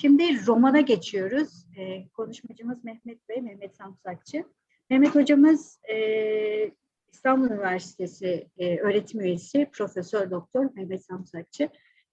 [0.00, 1.66] Şimdi romana geçiyoruz.
[1.76, 4.44] Ee, konuşmacımız Mehmet Bey, Mehmet Samsakçı.
[4.90, 6.70] Mehmet hocamız e,
[7.12, 11.68] İstanbul Üniversitesi e, öğretim üyesi, Profesör Doktor Mehmet Samsakçı.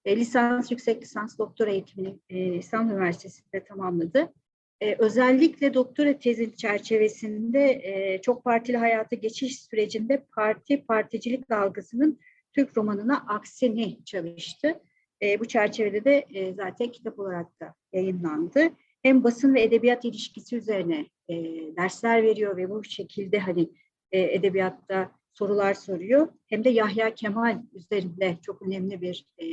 [0.05, 4.33] E, lisans, yüksek lisans, doktora eğitimini e, İstanbul Üniversitesi'nde tamamladı.
[4.81, 12.19] E, özellikle doktora tezi çerçevesinde e, çok partili hayata geçiş sürecinde parti, particilik algısının
[12.53, 14.79] Türk romanına aksini çalıştı.
[15.23, 18.69] E, bu çerçevede de e, zaten kitap olarak da yayınlandı.
[19.03, 21.35] Hem basın ve edebiyat ilişkisi üzerine e,
[21.77, 23.69] dersler veriyor ve bu şekilde hani
[24.11, 26.27] e, edebiyatta sorular soruyor.
[26.47, 29.47] Hem de Yahya Kemal üzerinde çok önemli bir e,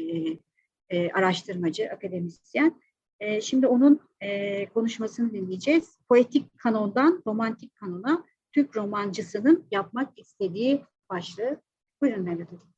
[0.88, 2.80] e, araştırmacı, akademisyen.
[3.21, 5.98] E, şimdi onun e, konuşmasını dinleyeceğiz.
[6.09, 11.60] Poetik kanondan romantik kanona Türk romancısının yapmak istediği başlığı.
[12.01, 12.70] Buyurun Mehmet Hocam.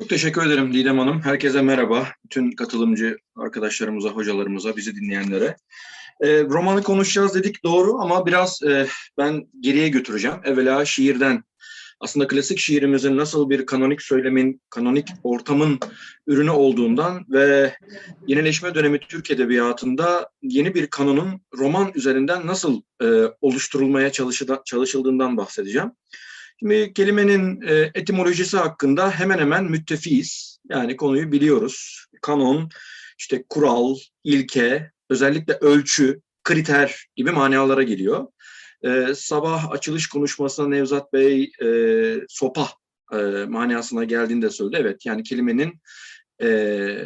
[0.00, 1.20] Çok teşekkür ederim Didem Hanım.
[1.22, 2.08] Herkese merhaba.
[2.24, 5.56] Bütün katılımcı arkadaşlarımıza, hocalarımıza, bizi dinleyenlere.
[6.20, 8.86] E, romanı konuşacağız dedik doğru ama biraz e,
[9.18, 10.36] ben geriye götüreceğim.
[10.44, 11.44] Evvela şiirden.
[12.00, 15.80] Aslında klasik şiirimizin nasıl bir kanonik söylemin, kanonik ortamın
[16.26, 17.76] ürünü olduğundan ve
[18.26, 23.06] yenileşme dönemi Türk Edebiyatı'nda yeni bir kanonun roman üzerinden nasıl e,
[23.40, 24.12] oluşturulmaya
[24.64, 25.90] çalışıldığından bahsedeceğim.
[26.58, 30.58] Şimdi kelimenin e, etimolojisi hakkında hemen hemen müttefiyiz.
[30.70, 32.06] Yani konuyu biliyoruz.
[32.22, 32.68] Kanon,
[33.18, 38.26] işte kural, ilke, özellikle ölçü, kriter gibi manalara geliyor.
[38.82, 41.68] E, sabah açılış konuşmasında Nevzat Bey e,
[42.28, 42.68] sopa
[43.12, 43.16] e,
[43.48, 44.76] manasına geldiğini de söyledi.
[44.80, 45.80] Evet yani kelimenin
[46.42, 46.48] e,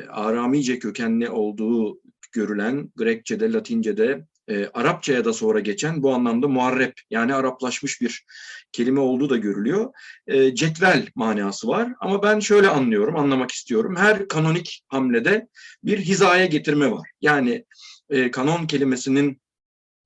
[0.08, 2.00] Aramice kökenli olduğu
[2.32, 8.24] görülen Grekçe'de, Latince'de e, Arapçaya da sonra geçen bu anlamda muharrep yani Araplaşmış bir
[8.72, 9.92] kelime olduğu da görülüyor.
[10.26, 13.96] E, cetvel manası var ama ben şöyle anlıyorum, anlamak istiyorum.
[13.96, 15.48] Her kanonik hamlede
[15.84, 17.10] bir hizaya getirme var.
[17.20, 17.64] Yani
[18.10, 19.40] e, kanon kelimesinin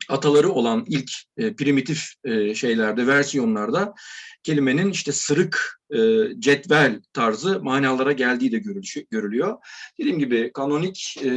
[0.08, 3.94] ataları olan ilk e, primitif e, şeylerde, versiyonlarda
[4.42, 5.98] kelimenin işte sırık, e,
[6.38, 8.62] cetvel tarzı manalara geldiği de
[9.10, 9.58] görülüyor.
[9.98, 11.30] Dediğim gibi kanonik e,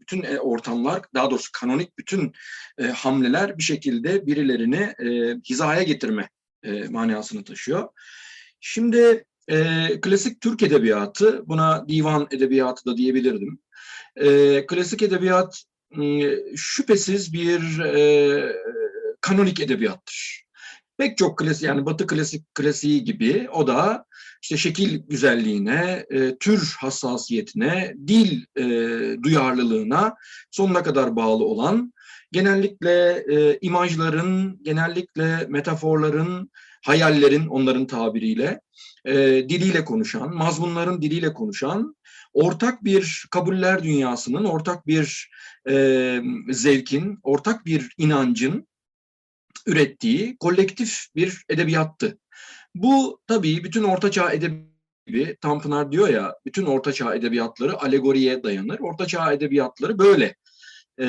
[0.00, 2.32] bütün e, ortamlar, daha doğrusu kanonik bütün
[2.78, 6.28] e, hamleler bir şekilde birilerini e, hizaya getirme
[6.62, 7.88] e, manasını taşıyor.
[8.60, 13.58] Şimdi e, klasik Türk edebiyatı, buna divan edebiyatı da diyebilirdim.
[14.16, 15.64] E, klasik edebiyat
[16.56, 18.56] şüphesiz bir e,
[19.20, 20.44] kanonik edebiyattır.
[20.98, 24.04] Pek çok klasik yani Batı klasik klasiği gibi o da
[24.42, 28.64] işte şekil güzelliğine, e, tür hassasiyetine, dil e,
[29.22, 30.14] duyarlılığına
[30.50, 31.92] sonuna kadar bağlı olan
[32.32, 36.50] genellikle e, imajların, genellikle metaforların,
[36.84, 38.60] hayallerin onların tabiriyle
[39.04, 39.14] e,
[39.48, 41.94] diliyle konuşan, mazmunların diliyle konuşan
[42.32, 45.30] ortak bir kabuller dünyasının, ortak bir
[45.68, 48.68] e, zevkin, ortak bir inancın
[49.66, 52.18] ürettiği kolektif bir edebiyattı.
[52.74, 58.78] Bu tabii bütün ortaçağ edebi Tanpınar diyor ya, bütün ortaçağ edebiyatları alegoriye dayanır.
[58.80, 60.34] Ortaçağ edebiyatları böyle.
[60.98, 61.06] Ee,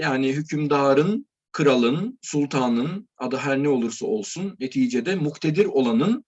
[0.00, 6.24] yani hükümdarın, kralın, sultanın adı her ne olursa olsun neticede muktedir olanın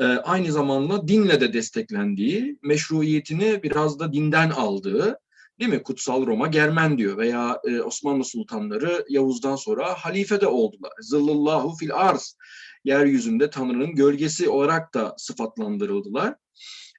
[0.00, 5.18] e, aynı zamanda dinle de desteklendiği, meşruiyetini biraz da dinden aldığı,
[5.60, 5.82] değil mi?
[5.82, 10.92] Kutsal Roma Germen diyor veya e, Osmanlı sultanları Yavuz'dan sonra halife de oldular.
[11.00, 12.36] Zıllıllahu fil arz,
[12.84, 16.34] yeryüzünde Tanrı'nın gölgesi olarak da sıfatlandırıldılar.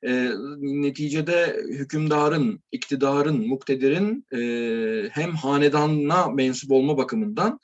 [0.08, 7.60] E, neticede hükümdarın, iktidarın, muktedirin e, hem hanedanına mensup olma bakımından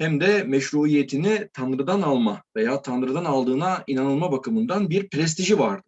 [0.00, 5.82] hem de meşruiyetini Tanrı'dan alma veya Tanrı'dan aldığına inanılma bakımından bir prestiji vardı.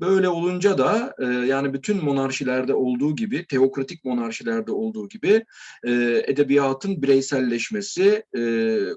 [0.00, 5.44] Böyle olunca da e, yani bütün monarşilerde olduğu gibi, teokratik monarşilerde olduğu gibi
[5.84, 8.42] e, edebiyatın bireyselleşmesi, e,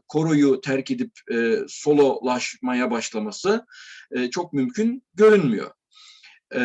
[0.07, 3.65] koroyu terk edip e, sololaşmaya başlaması
[4.11, 5.71] e, çok mümkün görünmüyor.
[6.55, 6.61] E,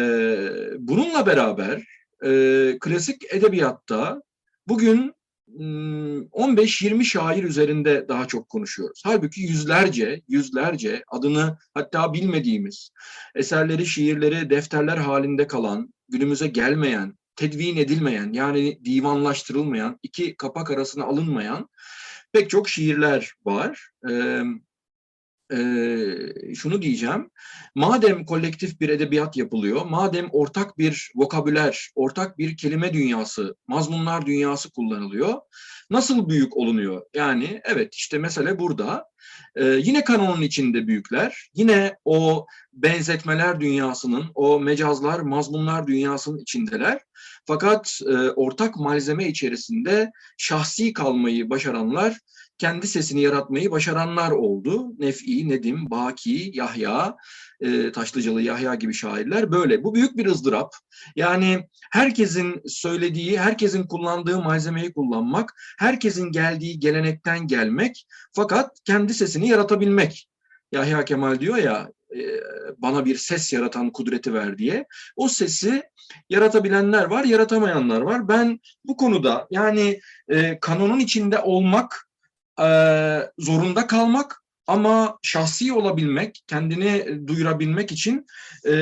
[0.78, 1.84] bununla beraber
[2.24, 4.22] e, klasik edebiyatta
[4.68, 5.14] bugün
[5.58, 9.02] 15-20 şair üzerinde daha çok konuşuyoruz.
[9.04, 12.90] Halbuki yüzlerce, yüzlerce adını hatta bilmediğimiz
[13.34, 21.68] eserleri, şiirleri defterler halinde kalan, günümüze gelmeyen, tedvin edilmeyen yani divanlaştırılmayan, iki kapak arasına alınmayan
[22.32, 23.90] pek çok şiirler var.
[24.10, 24.42] Ee,
[25.52, 27.30] e, şunu diyeceğim.
[27.74, 34.70] Madem kolektif bir edebiyat yapılıyor, madem ortak bir vokabüler, ortak bir kelime dünyası, mazmunlar dünyası
[34.70, 35.34] kullanılıyor,
[35.90, 37.02] nasıl büyük olunuyor?
[37.14, 39.12] Yani evet işte mesele burada.
[39.56, 47.00] Ee, yine kanonun içinde büyükler, yine o benzetmeler dünyasının, o mecazlar, mazmunlar dünyasının içindeler.
[47.46, 52.18] Fakat e, ortak malzeme içerisinde şahsi kalmayı başaranlar,
[52.62, 54.98] kendi sesini yaratmayı başaranlar oldu.
[54.98, 57.16] Nef'i, Nedim, Baki, Yahya,
[57.60, 59.84] e, Taşlıcalı Yahya gibi şairler böyle.
[59.84, 60.72] Bu büyük bir ızdırap.
[61.16, 70.28] Yani herkesin söylediği, herkesin kullandığı malzemeyi kullanmak, herkesin geldiği gelenekten gelmek fakat kendi sesini yaratabilmek.
[70.72, 72.20] Yahya Kemal diyor ya e,
[72.78, 74.86] bana bir ses yaratan kudreti ver diye.
[75.16, 75.82] O sesi
[76.28, 78.28] yaratabilenler var, yaratamayanlar var.
[78.28, 82.11] Ben bu konuda yani e, kanonun içinde olmak,
[82.62, 82.68] e,
[83.38, 88.26] zorunda kalmak ama şahsi olabilmek, kendini duyurabilmek için
[88.64, 88.74] e,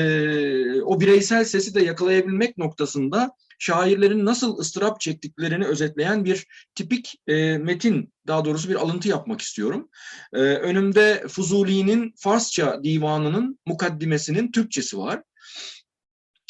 [0.83, 8.13] o bireysel sesi de yakalayabilmek noktasında şairlerin nasıl ıstırap çektiklerini özetleyen bir tipik e, metin,
[8.27, 9.89] daha doğrusu bir alıntı yapmak istiyorum.
[10.33, 15.23] E, önümde Fuzuli'nin Farsça divanının mukaddimesinin Türkçesi var.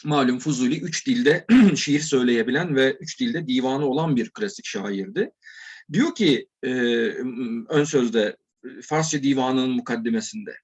[0.04, 5.30] Malum Fuzuli üç dilde şiir söyleyebilen ve üç dilde divanı olan bir klasik şairdi.
[5.92, 6.70] Diyor ki e,
[7.68, 8.36] ön sözde
[8.82, 10.56] Farsça divanının mukaddimesinde.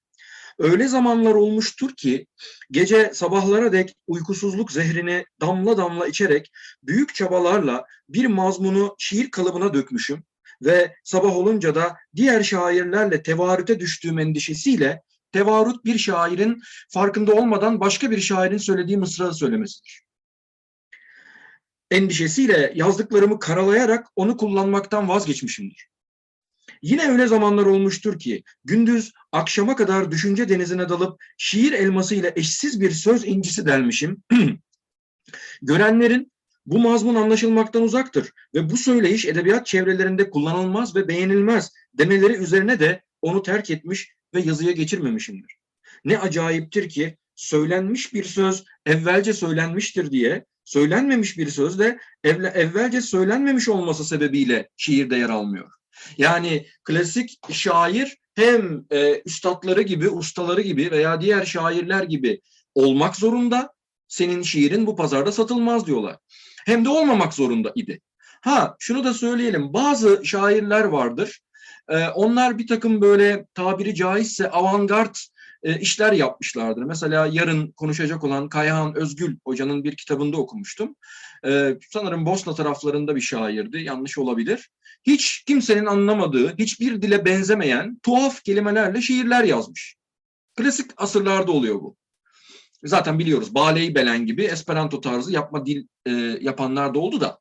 [0.59, 2.27] Öyle zamanlar olmuştur ki
[2.71, 6.51] gece sabahlara dek uykusuzluk zehrini damla damla içerek
[6.83, 10.23] büyük çabalarla bir mazmunu şiir kalıbına dökmüşüm
[10.61, 15.01] ve sabah olunca da diğer şairlerle tevarüte düştüğüm endişesiyle
[15.31, 20.06] tevarüt bir şairin farkında olmadan başka bir şairin söylediği mısrağı söylemesidir.
[21.91, 25.89] Endişesiyle yazdıklarımı karalayarak onu kullanmaktan vazgeçmişimdir.
[26.81, 32.81] Yine öyle zamanlar olmuştur ki gündüz akşama kadar düşünce denizine dalıp şiir elması ile eşsiz
[32.81, 34.23] bir söz incisi delmişim.
[35.61, 36.31] Görenlerin
[36.65, 43.03] bu mazmun anlaşılmaktan uzaktır ve bu söyleyiş edebiyat çevrelerinde kullanılmaz ve beğenilmez demeleri üzerine de
[43.21, 45.57] onu terk etmiş ve yazıya geçirmemişimdir.
[46.05, 53.69] Ne acayiptir ki söylenmiş bir söz evvelce söylenmiştir diye söylenmemiş bir söz de evvelce söylenmemiş
[53.69, 55.71] olması sebebiyle şiirde yer almıyor.
[56.17, 62.41] Yani klasik şair hem e, üstadları gibi, ustaları gibi veya diğer şairler gibi
[62.75, 63.73] olmak zorunda.
[64.07, 66.17] Senin şiirin bu pazarda satılmaz diyorlar.
[66.65, 68.01] Hem de olmamak zorunda idi.
[68.41, 69.73] Ha şunu da söyleyelim.
[69.73, 71.39] Bazı şairler vardır.
[71.89, 75.15] E, onlar bir takım böyle tabiri caizse avantgard
[75.63, 76.83] e, işler yapmışlardır.
[76.83, 80.95] Mesela yarın konuşacak olan Kayhan Özgül hocanın bir kitabında okumuştum.
[81.45, 83.77] E, sanırım Bosna taraflarında bir şairdi.
[83.77, 84.69] Yanlış olabilir
[85.07, 89.95] hiç kimsenin anlamadığı, hiçbir dile benzemeyen tuhaf kelimelerle şiirler yazmış.
[90.57, 91.97] Klasik asırlarda oluyor bu.
[92.83, 96.11] Zaten biliyoruz Baley Belen gibi Esperanto tarzı yapma dil e,
[96.41, 97.39] yapanlar da oldu da.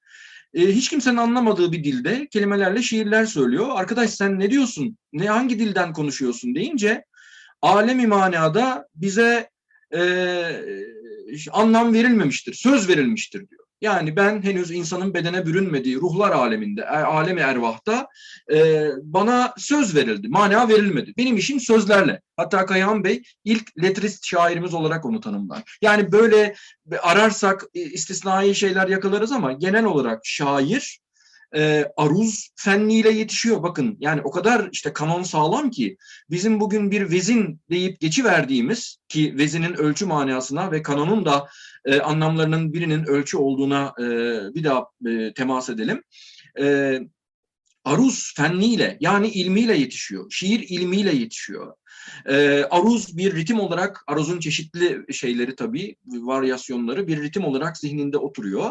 [0.54, 3.68] E, hiç kimsenin anlamadığı bir dilde kelimelerle şiirler söylüyor.
[3.74, 4.98] Arkadaş sen ne diyorsun?
[5.12, 7.04] Ne hangi dilden konuşuyorsun deyince
[7.66, 9.50] alemi manada bize
[9.94, 10.00] e,
[11.52, 13.66] anlam verilmemiştir, söz verilmiştir diyor.
[13.80, 18.08] Yani ben henüz insanın bedene bürünmediği ruhlar aleminde, e, alemi ervahta
[18.52, 21.14] e, bana söz verildi, mana verilmedi.
[21.16, 22.20] Benim işim sözlerle.
[22.36, 25.78] Hatta Kayhan Bey ilk letrist şairimiz olarak onu tanımlar.
[25.82, 26.54] Yani böyle
[27.02, 31.00] ararsak istisnai şeyler yakalarız ama genel olarak şair
[31.56, 33.62] e, aruz fenniyle yetişiyor.
[33.62, 35.96] Bakın yani o kadar işte kanon sağlam ki
[36.30, 41.48] bizim bugün bir vezin deyip geçiverdiğimiz ki vezinin ölçü manasına ve kanonun da
[41.84, 44.04] e, anlamlarının birinin ölçü olduğuna e,
[44.54, 46.02] bir daha e, temas edelim.
[46.60, 46.98] E,
[47.84, 50.30] aruz fenniyle yani ilmiyle yetişiyor.
[50.30, 51.74] Şiir ilmiyle yetişiyor.
[52.28, 58.70] E, aruz bir ritim olarak, aruzun çeşitli şeyleri tabii, varyasyonları bir ritim olarak zihninde oturuyor.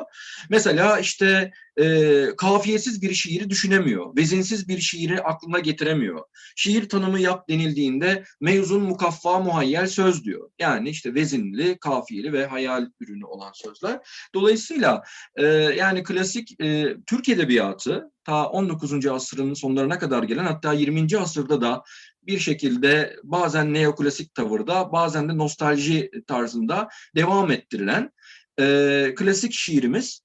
[0.49, 6.23] Mesela işte e, kafiyesiz bir şiiri düşünemiyor, vezinsiz bir şiiri aklına getiremiyor.
[6.55, 10.49] Şiir tanımı yap denildiğinde mevzun mukaffa muhayyel söz diyor.
[10.59, 13.99] Yani işte vezinli, kafiyeli ve hayal ürünü olan sözler.
[14.33, 15.03] Dolayısıyla
[15.35, 15.45] e,
[15.77, 19.05] yani klasik e, Türk edebiyatı ta 19.
[19.05, 21.17] asrın sonlarına kadar gelen hatta 20.
[21.17, 21.83] asırda da
[22.27, 28.11] bir şekilde bazen neoklasik tavırda bazen de nostalji tarzında devam ettirilen
[28.59, 30.21] e, klasik şiirimiz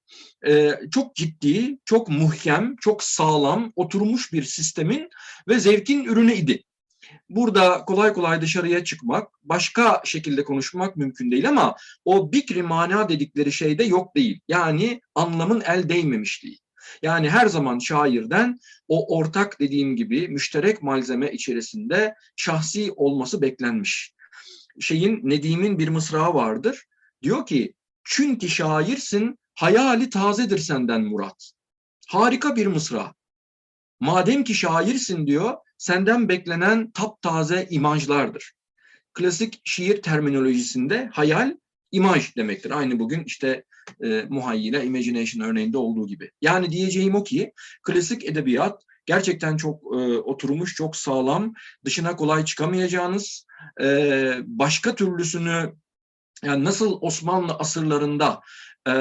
[0.47, 5.09] e, çok ciddi, çok muhkem, çok sağlam, oturmuş bir sistemin
[5.49, 6.65] ve zevkin ürünü idi.
[7.29, 13.53] Burada kolay kolay dışarıya çıkmak, başka şekilde konuşmak mümkün değil ama o bikri mana dedikleri
[13.53, 14.41] şey de yok değil.
[14.49, 16.59] Yani anlamın el değmemişliği.
[17.03, 24.15] Yani her zaman şairden o ortak dediğim gibi müşterek malzeme içerisinde şahsi olması beklenmiş.
[24.81, 26.85] Şeyin Nedim'in bir mısrağı vardır.
[27.23, 31.53] Diyor ki çünkü şairsin hayali tazedir senden Murat.
[32.09, 33.15] Harika bir mısra.
[34.01, 38.53] Madem ki şairsin diyor senden beklenen taptaze imajlardır.
[39.15, 41.57] Klasik şiir terminolojisinde hayal
[41.93, 42.71] imaj demektir.
[42.71, 43.65] Aynı bugün işte
[44.05, 46.31] e, muhayyile, imagination örneğinde olduğu gibi.
[46.41, 51.55] Yani diyeceğim o ki klasik edebiyat gerçekten çok e, oturmuş, çok sağlam,
[51.85, 53.47] dışına kolay çıkamayacağınız,
[53.83, 55.75] e, başka türlüsünü
[56.45, 58.41] yani nasıl Osmanlı asırlarında
[58.89, 58.93] e,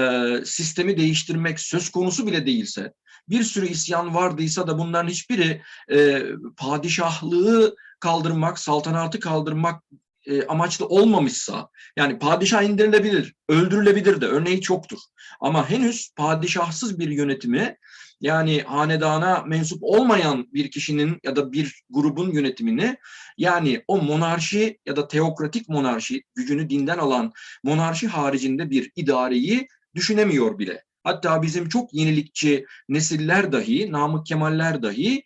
[0.46, 2.94] sistemi değiştirmek söz konusu bile değilse,
[3.30, 6.24] bir sürü isyan vardıysa da bunların hiçbiri e,
[6.58, 9.84] padişahlığı kaldırmak, saltanatı kaldırmak
[10.28, 15.00] e, amaçlı olmamışsa, yani padişah indirilebilir, öldürülebilir de örneği çoktur.
[15.42, 17.78] Ama henüz padişahsız bir yönetimi
[18.22, 22.98] yani hanedana mensup olmayan bir kişinin ya da bir grubun yönetimini
[23.38, 27.32] yani o monarşi ya da teokratik monarşi gücünü dinden alan
[27.64, 30.84] monarşi haricinde bir idareyi düşünemiyor bile.
[31.04, 35.24] Hatta bizim çok yenilikçi nesiller dahi, Namık Kemaller dahi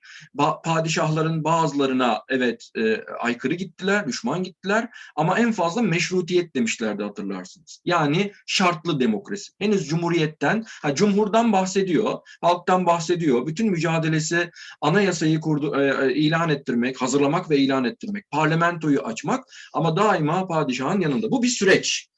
[0.63, 7.82] padişahların bazılarına evet e, aykırı gittiler, düşman gittiler ama en fazla meşrutiyet demişlerdi hatırlarsınız.
[7.86, 9.51] Yani şartlı demokrasi.
[9.60, 13.48] Henüz cumhuriyetten, ha, cumhurdan bahsediyor, halktan bahsediyor.
[13.48, 14.51] Bütün mücadelesi
[14.82, 21.32] anayasayı kurdu, e, ilan ettirmek, hazırlamak ve ilan ettirmek, parlamentoyu açmak ama daima padişahın yanında.
[21.32, 22.12] Bu bir süreç.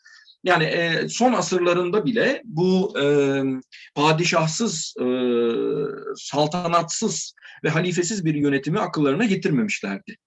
[0.46, 3.06] Yani e, son asırlarında bile bu e,
[3.96, 5.06] padişahsız, e,
[6.16, 10.18] saltanatsız ve halifesiz bir yönetimi akıllarına getirmemişlerdi.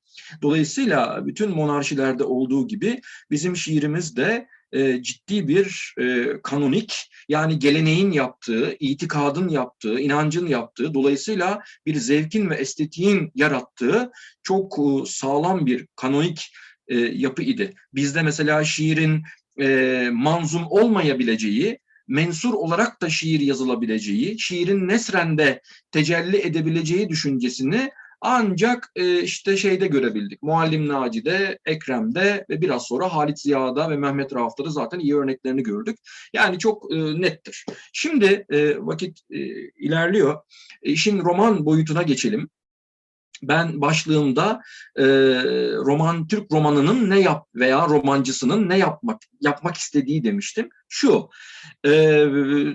[0.42, 8.10] Dolayısıyla bütün monarşilerde olduğu gibi bizim şiirimiz de e, ciddi bir e, kanonik yani geleneğin
[8.10, 14.10] yaptığı, itikadın yaptığı, inancın yaptığı, dolayısıyla bir zevkin ve estetiğin yarattığı
[14.42, 16.52] çok e, sağlam bir kanonik
[16.88, 17.74] e, yapı idi.
[17.94, 19.22] Bizde mesela şiirin
[19.60, 25.62] e, manzum olmayabileceği, mensur olarak da şiir yazılabileceği, şiirin nesrende
[25.92, 30.42] tecelli edebileceği düşüncesini ancak e, işte şeyde görebildik.
[30.42, 35.62] Muallim Naci'de, Ekrem'de ve biraz sonra Halit Ziya'da ve Mehmet Rauf'ta da zaten iyi örneklerini
[35.62, 35.98] gördük.
[36.32, 37.66] Yani çok e, nettir.
[37.92, 39.38] Şimdi e, vakit e,
[39.70, 40.36] ilerliyor.
[40.82, 42.48] E, işin roman boyutuna geçelim
[43.42, 44.62] ben başlığımda
[44.96, 45.04] e,
[45.72, 50.68] roman Türk romanının ne yap veya romancısının ne yapmak yapmak istediği demiştim.
[50.88, 51.28] Şu
[51.84, 51.90] e,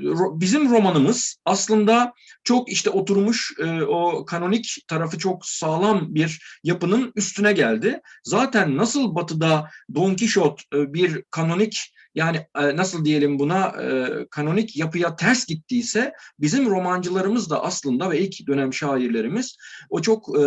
[0.02, 7.12] ro, bizim romanımız aslında çok işte oturmuş e, o kanonik tarafı çok sağlam bir yapının
[7.16, 8.02] üstüne geldi.
[8.24, 14.78] Zaten nasıl Batı'da Don Quixote e, bir kanonik yani e, nasıl diyelim buna e, kanonik
[14.78, 19.58] yapıya ters gittiyse bizim romancılarımız da aslında ve ilk dönem şairlerimiz
[19.90, 20.42] o çok e,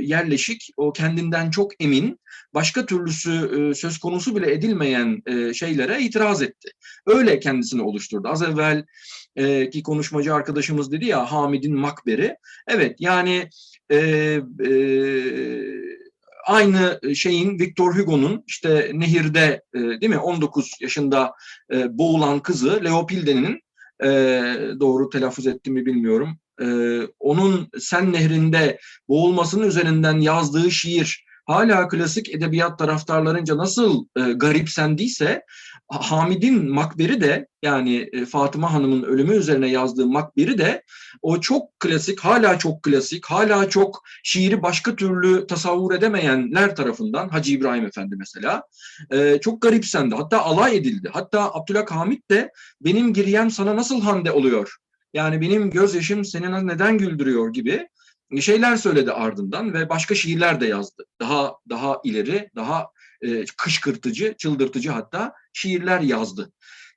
[0.00, 2.20] yerleşik, o kendinden çok emin,
[2.54, 3.32] başka türlüsü
[3.70, 5.22] e, söz konusu bile edilmeyen
[5.52, 6.70] şeylere itiraz etti.
[7.06, 8.28] Öyle kendisini oluşturdu.
[8.28, 8.84] Az evvel
[9.72, 12.36] ki konuşmacı arkadaşımız dedi ya Hamid'in makberi.
[12.68, 13.48] Evet yani
[13.90, 14.72] e, e,
[16.48, 21.32] aynı şeyin Victor Hugo'nun işte nehirde e, değil mi 19 yaşında
[21.72, 23.60] e, boğulan kızı Leopilde'nin
[24.02, 24.08] e,
[24.80, 26.38] doğru telaffuz ettiğimi bilmiyorum.
[26.60, 26.66] E,
[27.18, 28.78] onun Sen Nehri'nde
[29.08, 35.42] boğulmasının üzerinden yazdığı şiir hala klasik edebiyat taraftarlarınca nasıl e, garipsendiyse
[35.88, 40.82] Hamid'in makberi de yani e, Fatıma Hanım'ın ölümü üzerine yazdığı makberi de
[41.22, 47.52] o çok klasik, hala çok klasik, hala çok şiiri başka türlü tasavvur edemeyenler tarafından, Hacı
[47.52, 48.62] İbrahim Efendi mesela,
[49.10, 50.14] e, çok garipsendi.
[50.14, 51.10] Hatta alay edildi.
[51.12, 54.76] Hatta Abdülhak Hamid de benim giriyem sana nasıl hande oluyor?
[55.14, 57.88] Yani benim gözyaşım seni neden güldürüyor gibi
[58.40, 61.04] şeyler söyledi ardından ve başka şiirler de yazdı.
[61.20, 62.86] Daha daha ileri, daha
[63.22, 66.52] e, kışkırtıcı, çıldırtıcı hatta şiirler yazdı.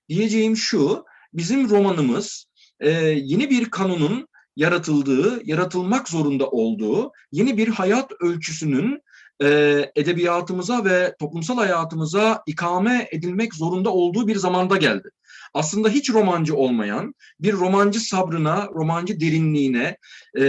[0.10, 2.46] Diyeceğim şu, bizim romanımız
[2.80, 9.02] e, yeni bir kanunun yaratıldığı, yaratılmak zorunda olduğu yeni bir hayat ölçüsünün
[9.44, 15.10] e, edebiyatımıza ve toplumsal hayatımıza ikame edilmek zorunda olduğu bir zamanda geldi.
[15.54, 19.98] Aslında hiç romancı olmayan, bir romancı sabrına, romancı derinliğine,
[20.38, 20.42] e,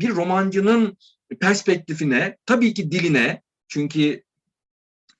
[0.00, 0.96] bir romancının
[1.40, 4.22] perspektifine, tabii ki diline, çünkü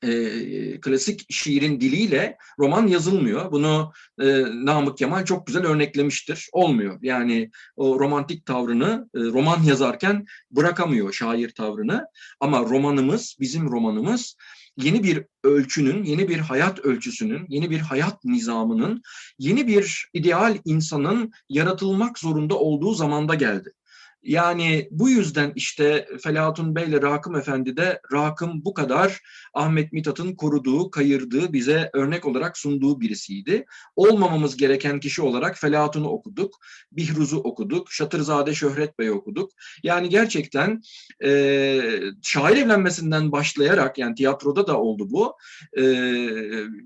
[0.03, 3.53] e, klasik şiirin diliyle roman yazılmıyor.
[3.53, 6.49] Bunu e, Namık Kemal çok güzel örneklemiştir.
[6.53, 6.99] Olmuyor.
[7.03, 12.07] Yani o romantik tavrını e, roman yazarken bırakamıyor şair tavrını.
[12.41, 14.37] Ama romanımız, bizim romanımız
[14.77, 19.03] yeni bir ölçünün, yeni bir hayat ölçüsünün, yeni bir hayat nizamının,
[19.39, 23.73] yeni bir ideal insanın yaratılmak zorunda olduğu zamanda geldi.
[24.23, 29.21] Yani bu yüzden işte Felahatun Bey ile Rakım Efendi de Rakım bu kadar
[29.55, 33.65] Ahmet Mithat'ın koruduğu, kayırdığı, bize örnek olarak sunduğu birisiydi.
[33.97, 36.55] Olmamamız gereken kişi olarak Felahatun'u okuduk,
[36.93, 39.51] Bihruz'u okuduk, Şatırzade Şöhret Bey'i okuduk.
[39.83, 40.83] Yani gerçekten
[41.25, 41.81] e,
[42.23, 45.37] şair evlenmesinden başlayarak, yani tiyatroda da oldu bu,
[45.77, 45.83] e,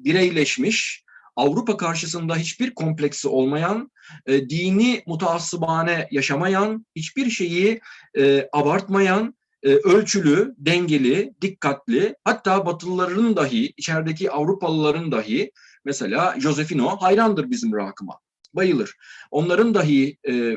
[0.04, 1.03] bireyleşmiş,
[1.36, 3.90] Avrupa karşısında hiçbir kompleksi olmayan,
[4.26, 7.80] e, dini mutaassıbane yaşamayan, hiçbir şeyi
[8.18, 15.50] e, abartmayan, e, ölçülü, dengeli, dikkatli, hatta Batılıların dahi, içerideki Avrupalıların dahi,
[15.84, 18.18] mesela Josefino hayrandır bizim rakıma,
[18.54, 18.94] bayılır.
[19.30, 20.56] Onların dahi e,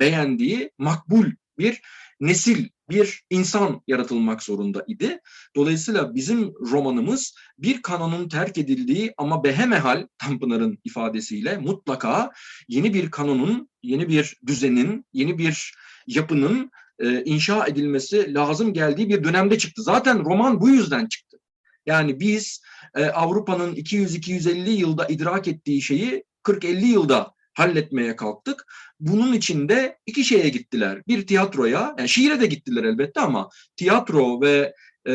[0.00, 1.26] beğendiği makbul
[1.58, 1.80] bir
[2.20, 5.20] nesil, bir insan yaratılmak zorunda idi.
[5.56, 12.30] Dolayısıyla bizim romanımız bir kanonun terk edildiği ama behemehal Tanpınar'ın ifadesiyle mutlaka
[12.68, 15.74] yeni bir kanonun, yeni bir düzenin, yeni bir
[16.06, 19.82] yapının e, inşa edilmesi lazım geldiği bir dönemde çıktı.
[19.82, 21.38] Zaten roman bu yüzden çıktı.
[21.86, 22.62] Yani biz
[22.94, 28.66] e, Avrupa'nın 200-250 yılda idrak ettiği şeyi 40-50 yılda halletmeye kalktık.
[29.00, 31.02] Bunun için de iki şeye gittiler.
[31.08, 34.74] Bir tiyatroya, yani şiire de gittiler elbette ama tiyatro ve
[35.08, 35.14] e,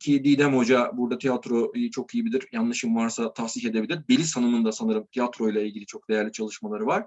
[0.00, 2.48] ki Didem Hoca burada tiyatroyu çok iyi bilir.
[2.52, 3.98] Yanlışım varsa tahsih edebilir.
[4.08, 7.04] Beliz Hanım'ın da sanırım tiyatro ile ilgili çok değerli çalışmaları var.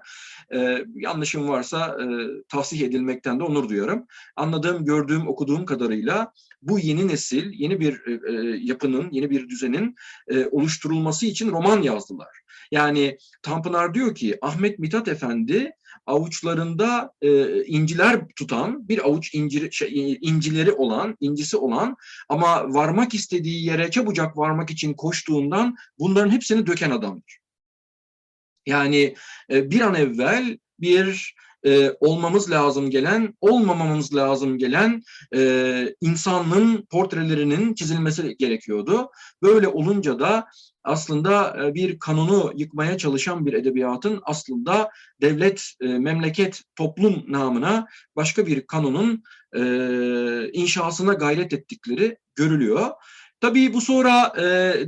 [0.54, 2.06] E, yanlışım varsa e,
[2.48, 4.06] tahsih edilmekten de onur duyarım.
[4.36, 6.32] Anladığım, gördüğüm, okuduğum kadarıyla
[6.62, 9.94] bu yeni nesil, yeni bir e, e, yapının, yeni bir düzenin
[10.28, 12.40] e, oluşturulması için roman yazdılar.
[12.70, 15.72] Yani Tanpınar diyor ki Ahmet Mithat Efendi
[16.06, 21.96] avuçlarında e, inciler tutan bir avuç incir, şey, incileri olan, incisi olan
[22.28, 27.38] ama varmak istediği yere çabucak varmak için koştuğundan bunların hepsini döken adamdır.
[28.66, 29.14] Yani
[29.50, 31.34] e, bir an evvel bir
[31.66, 35.02] e, olmamız lazım gelen, olmamamız lazım gelen
[35.34, 39.10] e, insanlığın portrelerinin çizilmesi gerekiyordu.
[39.42, 40.46] Böyle olunca da
[40.84, 44.90] aslında e, bir kanunu yıkmaya çalışan bir edebiyatın aslında
[45.20, 47.86] devlet, e, memleket, toplum namına
[48.16, 49.22] başka bir kanunun
[49.56, 49.62] e,
[50.52, 52.90] inşasına gayret ettikleri görülüyor.
[53.40, 54.42] Tabii bu sonra e,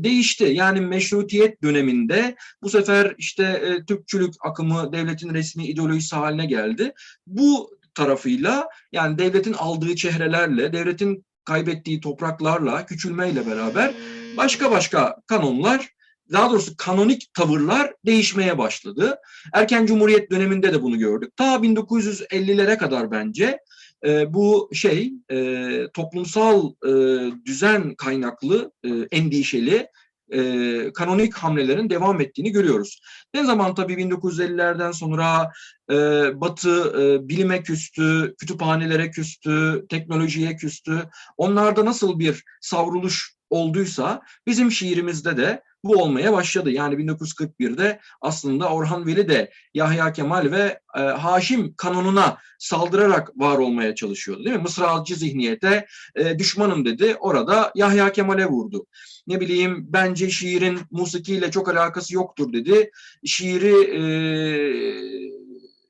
[0.05, 0.45] değişti.
[0.45, 6.93] Yani meşrutiyet döneminde bu sefer işte e, Türkçülük akımı devletin resmi ideolojisi haline geldi.
[7.27, 13.95] Bu tarafıyla yani devletin aldığı çehrelerle, devletin kaybettiği topraklarla, küçülmeyle beraber
[14.37, 15.89] başka başka kanonlar,
[16.33, 19.17] daha doğrusu kanonik tavırlar değişmeye başladı.
[19.53, 21.37] Erken Cumhuriyet döneminde de bunu gördük.
[21.37, 23.59] Ta 1950'lere kadar bence
[24.07, 26.93] e, bu şey e, toplumsal e,
[27.47, 29.89] düzen kaynaklı, e, endişeli
[30.33, 33.01] e, kanonik hamlelerin devam ettiğini görüyoruz.
[33.35, 35.51] Ne zaman tabii 1950'lerden sonra
[35.91, 35.95] e,
[36.41, 41.03] Batı e, bilime küstü, kütüphanelere küstü, teknolojiye küstü.
[41.37, 46.71] Onlarda nasıl bir savruluş olduysa bizim şiirimizde de bu olmaya başladı.
[46.71, 53.95] Yani 1941'de aslında Orhan Veli de Yahya Kemal ve e, Haşim kanonuna saldırarak var olmaya
[53.95, 54.63] çalışıyordu değil mi?
[54.63, 55.87] Mısralcı zihniyete
[56.17, 57.17] e, düşmanım dedi.
[57.21, 58.87] Orada Yahya Kemal'e vurdu.
[59.27, 62.91] Ne bileyim bence şiirin musikiyle çok alakası yoktur dedi.
[63.25, 64.03] Şiiri e,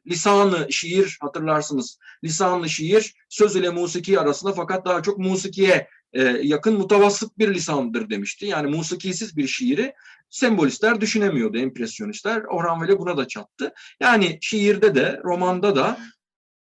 [0.06, 1.98] lisanı şiir hatırlarsınız.
[2.24, 8.10] Lisanlı şiir söz ile musiki arasında fakat daha çok musikiye e, yakın mutavassıt bir lisandır
[8.10, 8.46] demişti.
[8.46, 9.94] Yani musikisiz bir şiiri
[10.30, 12.42] sembolistler düşünemiyordu, empresyonistler.
[12.42, 13.72] Orhan Veli buna da çattı.
[14.00, 15.98] Yani şiirde de, romanda da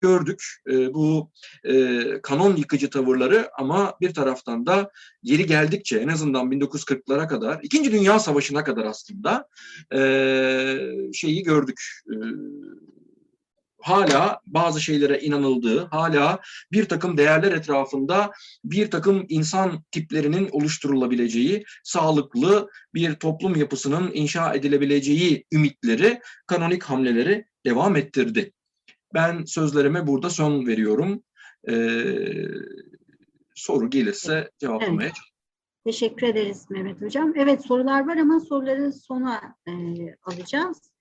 [0.00, 1.30] gördük e, bu
[1.64, 4.90] e, kanon yıkıcı tavırları ama bir taraftan da
[5.22, 9.48] yeri geldikçe en azından 1940'lara kadar, İkinci Dünya Savaşı'na kadar aslında
[9.94, 10.00] e,
[11.12, 11.80] şeyi gördük.
[12.10, 12.14] E,
[13.82, 16.40] hala bazı şeylere inanıldığı, hala
[16.72, 18.32] bir takım değerler etrafında
[18.64, 27.96] bir takım insan tiplerinin oluşturulabileceği, sağlıklı bir toplum yapısının inşa edilebileceği ümitleri, kanonik hamleleri devam
[27.96, 28.52] ettirdi.
[29.14, 31.22] Ben sözlerime burada son veriyorum.
[31.68, 32.04] Ee,
[33.54, 35.16] soru gelirse cevaplamaya Evet.
[35.84, 37.32] Teşekkür ederiz Mehmet Hocam.
[37.36, 39.72] Evet sorular var ama soruları sona e,
[40.22, 40.95] alacağız.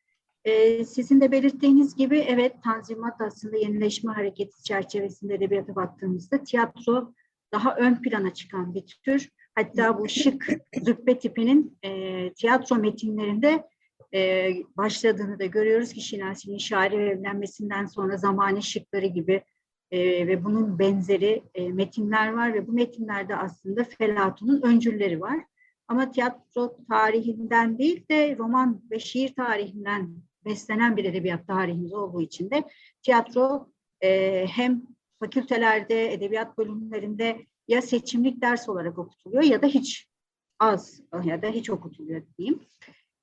[0.46, 7.14] E, sizin de belirttiğiniz gibi evet Tanzimat aslında yenileşme hareketi çerçevesinde edebiyata baktığımızda tiyatro
[7.54, 9.30] daha ön plana çıkan bir tür.
[9.56, 10.48] Hatta bu şık
[10.82, 13.68] züppe tipinin e, tiyatro metinlerinde
[14.14, 19.44] e, başladığını da görüyoruz ki Şinasi'nin şairi evlenmesinden sonra zamane şıkları gibi
[19.92, 25.40] e, ve bunun benzeri e, metinler var ve bu metinlerde aslında Felatun'un öncülleri var.
[25.88, 32.52] Ama tiyatro tarihinden değil de roman ve şiir tarihinden beslenen bir edebiyat tarihimiz olduğu için
[32.52, 32.64] de
[33.04, 33.70] tiyatro
[34.02, 34.82] e, hem
[35.20, 40.08] fakültelerde, edebiyat bölümlerinde ya seçimlik ders olarak okutuluyor ya da hiç
[40.60, 42.60] az ya da hiç okutuluyor diyeyim.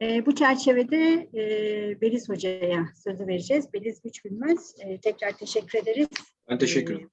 [0.02, 3.72] E, bu çerçevede e, Beliz Hoca'ya sözü vereceğiz.
[3.72, 4.74] Beliz Güç Bilmez.
[4.78, 6.08] E, tekrar teşekkür ederiz.
[6.48, 7.10] Ben teşekkür ederim.